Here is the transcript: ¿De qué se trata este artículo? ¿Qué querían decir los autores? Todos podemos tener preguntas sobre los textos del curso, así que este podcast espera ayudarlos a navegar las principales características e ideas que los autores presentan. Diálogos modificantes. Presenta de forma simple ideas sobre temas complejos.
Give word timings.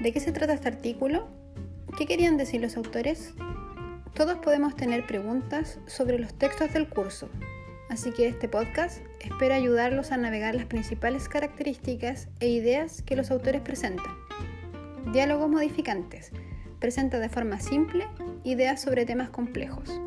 ¿De 0.00 0.12
qué 0.12 0.20
se 0.20 0.30
trata 0.30 0.52
este 0.52 0.68
artículo? 0.68 1.26
¿Qué 1.98 2.06
querían 2.06 2.36
decir 2.36 2.60
los 2.60 2.76
autores? 2.76 3.34
Todos 4.14 4.38
podemos 4.38 4.76
tener 4.76 5.04
preguntas 5.04 5.80
sobre 5.86 6.20
los 6.20 6.34
textos 6.34 6.72
del 6.72 6.88
curso, 6.88 7.28
así 7.90 8.12
que 8.12 8.28
este 8.28 8.48
podcast 8.48 9.02
espera 9.20 9.56
ayudarlos 9.56 10.12
a 10.12 10.16
navegar 10.16 10.54
las 10.54 10.66
principales 10.66 11.28
características 11.28 12.28
e 12.38 12.46
ideas 12.46 13.02
que 13.02 13.16
los 13.16 13.32
autores 13.32 13.60
presentan. 13.60 14.14
Diálogos 15.12 15.50
modificantes. 15.50 16.30
Presenta 16.78 17.18
de 17.18 17.28
forma 17.28 17.58
simple 17.58 18.06
ideas 18.44 18.80
sobre 18.80 19.04
temas 19.04 19.30
complejos. 19.30 20.00